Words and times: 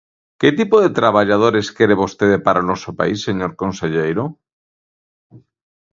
¿Que 0.39 0.49
tipo 0.59 0.75
de 0.83 0.95
traballadores 0.99 1.71
quere 1.75 1.99
vostede 2.03 2.37
para 2.45 2.63
o 2.63 2.67
noso 2.69 2.89
país, 2.99 3.19
señor 3.27 3.51
conselleiro? 3.61 4.23